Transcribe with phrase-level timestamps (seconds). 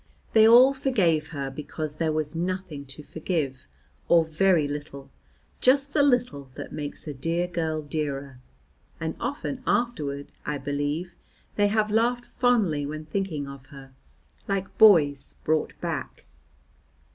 [0.33, 3.67] They all forgave her, because there was nothing to forgive,
[4.07, 5.11] or very little,
[5.59, 8.39] just the little that makes a dear girl dearer,
[8.99, 11.13] and often afterward, I believe,
[11.55, 13.93] they have laughed fondly when thinking of her,
[14.47, 16.25] like boys brought back.